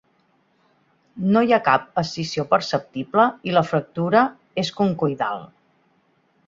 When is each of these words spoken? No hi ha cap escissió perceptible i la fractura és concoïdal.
No 1.35 1.43
hi 1.47 1.53
ha 1.57 1.59
cap 1.67 1.85
escissió 2.03 2.47
perceptible 2.55 3.27
i 3.51 3.57
la 3.59 3.65
fractura 3.69 4.27
és 4.65 4.75
concoïdal. 4.83 5.45